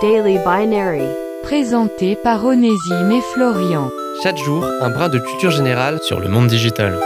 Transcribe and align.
Daily 0.00 0.38
Binary. 0.44 1.02
Présenté 1.42 2.14
par 2.14 2.44
Onésime 2.44 3.10
et 3.10 3.20
Florian. 3.32 3.90
Chaque 4.22 4.36
jour, 4.36 4.64
un 4.80 4.90
brin 4.90 5.08
de 5.08 5.18
culture 5.18 5.50
générale 5.50 5.98
sur 6.02 6.20
le 6.20 6.28
monde 6.28 6.46
digital. 6.46 7.00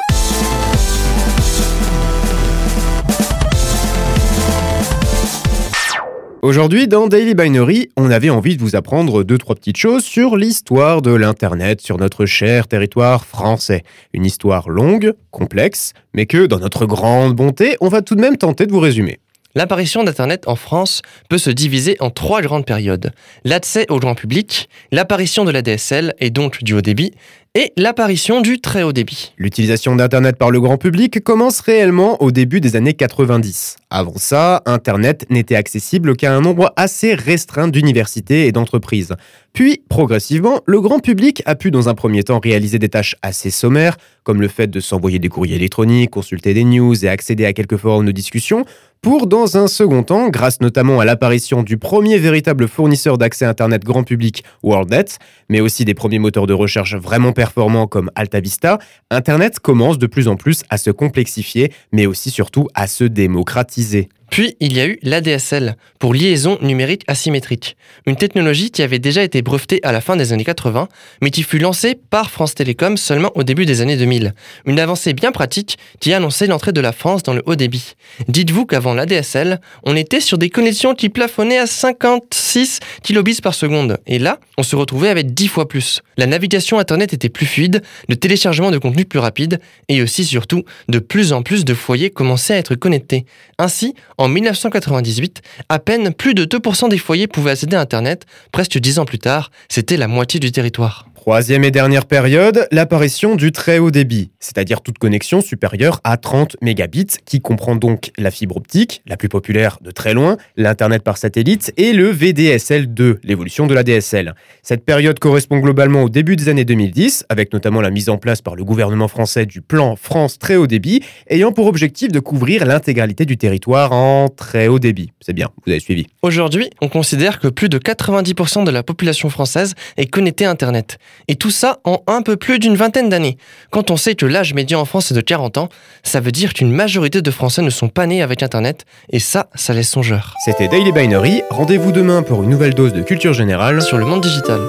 Aujourd'hui, 6.42 6.86
dans 6.86 7.06
Daily 7.06 7.34
Binary, 7.34 7.88
on 7.96 8.10
avait 8.10 8.28
envie 8.28 8.56
de 8.58 8.62
vous 8.62 8.76
apprendre 8.76 9.22
deux, 9.22 9.38
trois 9.38 9.54
petites 9.54 9.78
choses 9.78 10.04
sur 10.04 10.36
l'histoire 10.36 11.00
de 11.00 11.14
l'Internet 11.14 11.80
sur 11.80 11.96
notre 11.96 12.26
cher 12.26 12.68
territoire 12.68 13.24
français. 13.24 13.84
Une 14.12 14.26
histoire 14.26 14.68
longue, 14.68 15.14
complexe, 15.30 15.94
mais 16.12 16.26
que, 16.26 16.44
dans 16.44 16.58
notre 16.58 16.84
grande 16.84 17.34
bonté, 17.34 17.76
on 17.80 17.88
va 17.88 18.02
tout 18.02 18.16
de 18.16 18.20
même 18.20 18.36
tenter 18.36 18.66
de 18.66 18.72
vous 18.72 18.80
résumer. 18.80 19.21
L'apparition 19.54 20.02
d'Internet 20.02 20.48
en 20.48 20.56
France 20.56 21.02
peut 21.28 21.38
se 21.38 21.50
diviser 21.50 21.96
en 22.00 22.10
trois 22.10 22.40
grandes 22.40 22.64
périodes. 22.64 23.12
L'accès 23.44 23.84
au 23.90 23.98
grand 23.98 24.14
public, 24.14 24.68
l'apparition 24.90 25.44
de 25.44 25.50
la 25.50 25.60
DSL 25.60 26.14
et 26.20 26.30
donc 26.30 26.64
du 26.64 26.72
haut 26.72 26.80
débit, 26.80 27.12
et 27.54 27.72
l'apparition 27.76 28.40
du 28.40 28.60
très 28.60 28.82
haut 28.82 28.94
débit. 28.94 29.34
L'utilisation 29.36 29.94
d'Internet 29.94 30.36
par 30.36 30.50
le 30.50 30.60
grand 30.60 30.78
public 30.78 31.22
commence 31.22 31.60
réellement 31.60 32.22
au 32.22 32.30
début 32.30 32.60
des 32.60 32.76
années 32.76 32.94
90. 32.94 33.76
Avant 33.90 34.16
ça, 34.16 34.62
Internet 34.64 35.26
n'était 35.28 35.54
accessible 35.54 36.16
qu'à 36.16 36.34
un 36.34 36.40
nombre 36.40 36.72
assez 36.76 37.14
restreint 37.14 37.68
d'universités 37.68 38.46
et 38.46 38.52
d'entreprises. 38.52 39.14
Puis, 39.52 39.82
progressivement, 39.90 40.60
le 40.64 40.80
grand 40.80 40.98
public 40.98 41.42
a 41.44 41.54
pu 41.54 41.70
dans 41.70 41.90
un 41.90 41.94
premier 41.94 42.22
temps 42.22 42.38
réaliser 42.38 42.78
des 42.78 42.88
tâches 42.88 43.16
assez 43.20 43.50
sommaires, 43.50 43.98
comme 44.22 44.40
le 44.40 44.48
fait 44.48 44.68
de 44.68 44.80
s'envoyer 44.80 45.18
des 45.18 45.28
courriers 45.28 45.56
électroniques, 45.56 46.10
consulter 46.10 46.54
des 46.54 46.64
news 46.64 47.04
et 47.04 47.08
accéder 47.08 47.44
à 47.44 47.52
quelques 47.52 47.76
forums 47.76 48.06
de 48.06 48.12
discussion, 48.12 48.64
pour 49.02 49.26
dans 49.26 49.56
un 49.56 49.66
second 49.66 50.04
temps, 50.04 50.28
grâce 50.28 50.60
notamment 50.60 51.00
à 51.00 51.04
l'apparition 51.04 51.64
du 51.64 51.76
premier 51.76 52.18
véritable 52.18 52.68
fournisseur 52.68 53.18
d'accès 53.18 53.44
Internet 53.44 53.84
grand 53.84 54.04
public, 54.04 54.44
WorldNet, 54.62 55.18
mais 55.48 55.60
aussi 55.60 55.84
des 55.84 55.92
premiers 55.92 56.20
moteurs 56.20 56.46
de 56.46 56.54
recherche 56.54 56.94
vraiment 56.94 57.32
performants 57.42 57.88
comme 57.88 58.08
AltaVista, 58.14 58.78
Internet 59.10 59.58
commence 59.58 59.98
de 59.98 60.06
plus 60.06 60.28
en 60.28 60.36
plus 60.36 60.62
à 60.70 60.78
se 60.78 60.92
complexifier, 60.92 61.72
mais 61.90 62.06
aussi 62.06 62.30
surtout 62.30 62.68
à 62.76 62.86
se 62.86 63.02
démocratiser. 63.02 64.10
Puis 64.32 64.56
il 64.60 64.72
y 64.72 64.80
a 64.80 64.86
eu 64.86 64.98
l'ADSL, 65.02 65.76
pour 65.98 66.14
liaison 66.14 66.56
numérique 66.62 67.02
asymétrique, 67.06 67.76
une 68.06 68.16
technologie 68.16 68.70
qui 68.70 68.80
avait 68.80 68.98
déjà 68.98 69.22
été 69.22 69.42
brevetée 69.42 69.78
à 69.82 69.92
la 69.92 70.00
fin 70.00 70.16
des 70.16 70.32
années 70.32 70.42
80, 70.42 70.88
mais 71.20 71.30
qui 71.30 71.42
fut 71.42 71.58
lancée 71.58 71.98
par 72.08 72.30
France 72.30 72.54
Télécom 72.54 72.96
seulement 72.96 73.30
au 73.34 73.42
début 73.42 73.66
des 73.66 73.82
années 73.82 73.98
2000. 73.98 74.32
Une 74.64 74.80
avancée 74.80 75.12
bien 75.12 75.32
pratique 75.32 75.76
qui 76.00 76.14
annonçait 76.14 76.46
l'entrée 76.46 76.72
de 76.72 76.80
la 76.80 76.92
France 76.92 77.22
dans 77.22 77.34
le 77.34 77.42
haut 77.44 77.56
débit. 77.56 77.92
Dites-vous 78.26 78.64
qu'avant 78.64 78.94
l'ADSL, 78.94 79.60
on 79.82 79.96
était 79.96 80.20
sur 80.20 80.38
des 80.38 80.48
connexions 80.48 80.94
qui 80.94 81.10
plafonnaient 81.10 81.58
à 81.58 81.66
56 81.66 82.80
kilobits 83.02 83.42
par 83.42 83.52
seconde, 83.52 83.98
et 84.06 84.18
là, 84.18 84.40
on 84.56 84.62
se 84.62 84.76
retrouvait 84.76 85.10
avec 85.10 85.34
10 85.34 85.48
fois 85.48 85.68
plus. 85.68 86.00
La 86.16 86.24
navigation 86.24 86.78
Internet 86.78 87.12
était 87.12 87.28
plus 87.28 87.44
fluide, 87.44 87.82
le 88.08 88.16
téléchargement 88.16 88.70
de 88.70 88.78
contenu 88.78 89.04
plus 89.04 89.18
rapide, 89.18 89.60
et 89.90 90.00
aussi 90.00 90.24
surtout, 90.24 90.64
de 90.88 91.00
plus 91.00 91.34
en 91.34 91.42
plus 91.42 91.66
de 91.66 91.74
foyers 91.74 92.08
commençaient 92.08 92.54
à 92.54 92.58
être 92.58 92.76
connectés. 92.76 93.26
Ainsi, 93.58 93.94
1998, 94.28 95.42
à 95.68 95.78
peine 95.78 96.12
plus 96.12 96.34
de 96.34 96.44
2% 96.44 96.88
des 96.88 96.98
foyers 96.98 97.26
pouvaient 97.26 97.52
accéder 97.52 97.76
à 97.76 97.80
Internet. 97.80 98.26
Presque 98.52 98.78
10 98.78 98.98
ans 98.98 99.04
plus 99.04 99.18
tard, 99.18 99.50
c'était 99.68 99.96
la 99.96 100.08
moitié 100.08 100.40
du 100.40 100.52
territoire. 100.52 101.06
Troisième 101.22 101.62
et 101.62 101.70
dernière 101.70 102.06
période, 102.06 102.66
l'apparition 102.72 103.36
du 103.36 103.52
très 103.52 103.78
haut 103.78 103.92
débit, 103.92 104.32
c'est-à-dire 104.40 104.80
toute 104.80 104.98
connexion 104.98 105.40
supérieure 105.40 106.00
à 106.02 106.16
30 106.16 106.56
mégabits, 106.62 107.06
qui 107.24 107.40
comprend 107.40 107.76
donc 107.76 108.10
la 108.18 108.32
fibre 108.32 108.56
optique, 108.56 109.02
la 109.06 109.16
plus 109.16 109.28
populaire 109.28 109.78
de 109.82 109.92
très 109.92 110.14
loin, 110.14 110.36
l'Internet 110.56 111.04
par 111.04 111.18
satellite 111.18 111.72
et 111.76 111.92
le 111.92 112.12
VDSL2, 112.12 113.18
l'évolution 113.22 113.68
de 113.68 113.74
la 113.74 113.84
DSL. 113.84 114.34
Cette 114.64 114.84
période 114.84 115.20
correspond 115.20 115.60
globalement 115.60 116.02
au 116.02 116.08
début 116.08 116.34
des 116.34 116.48
années 116.48 116.64
2010, 116.64 117.26
avec 117.28 117.52
notamment 117.52 117.80
la 117.80 117.90
mise 117.90 118.08
en 118.08 118.18
place 118.18 118.42
par 118.42 118.56
le 118.56 118.64
gouvernement 118.64 119.06
français 119.06 119.46
du 119.46 119.60
plan 119.60 119.94
France 119.94 120.40
très 120.40 120.56
haut 120.56 120.66
débit, 120.66 121.04
ayant 121.30 121.52
pour 121.52 121.68
objectif 121.68 122.10
de 122.10 122.18
couvrir 122.18 122.66
l'intégralité 122.66 123.26
du 123.26 123.36
territoire 123.36 123.92
en 123.92 124.11
très 124.28 124.68
haut 124.68 124.78
débit. 124.78 125.12
C'est 125.20 125.32
bien, 125.32 125.48
vous 125.64 125.70
avez 125.70 125.80
suivi. 125.80 126.06
Aujourd'hui, 126.22 126.70
on 126.80 126.88
considère 126.88 127.40
que 127.40 127.48
plus 127.48 127.68
de 127.68 127.78
90% 127.78 128.64
de 128.64 128.70
la 128.70 128.82
population 128.82 129.30
française 129.30 129.74
est 129.96 130.06
connectée 130.06 130.46
à 130.46 130.50
Internet. 130.50 130.98
Et 131.28 131.36
tout 131.36 131.50
ça 131.50 131.78
en 131.84 132.02
un 132.06 132.22
peu 132.22 132.36
plus 132.36 132.58
d'une 132.58 132.76
vingtaine 132.76 133.08
d'années. 133.08 133.36
Quand 133.70 133.90
on 133.90 133.96
sait 133.96 134.14
que 134.14 134.26
l'âge 134.26 134.54
médian 134.54 134.80
en 134.80 134.84
France 134.84 135.10
est 135.10 135.14
de 135.14 135.20
40 135.20 135.58
ans, 135.58 135.68
ça 136.02 136.20
veut 136.20 136.32
dire 136.32 136.54
qu'une 136.54 136.72
majorité 136.72 137.22
de 137.22 137.30
Français 137.30 137.62
ne 137.62 137.70
sont 137.70 137.88
pas 137.88 138.06
nés 138.06 138.22
avec 138.22 138.42
Internet, 138.42 138.84
et 139.10 139.18
ça, 139.18 139.48
ça 139.54 139.72
laisse 139.72 139.90
songeur. 139.90 140.34
C'était 140.44 140.68
Daily 140.68 140.92
Binary, 140.92 141.42
rendez-vous 141.50 141.92
demain 141.92 142.22
pour 142.22 142.42
une 142.42 142.50
nouvelle 142.50 142.74
dose 142.74 142.92
de 142.92 143.02
culture 143.02 143.32
générale 143.32 143.82
Sur 143.82 143.98
le 143.98 144.04
monde 144.04 144.22
digital. 144.22 144.60